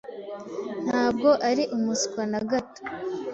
Ntabwo 0.85 1.29
ari 1.49 1.63
umuswa 1.75 2.21
na 2.31 2.39
gato. 2.49 2.81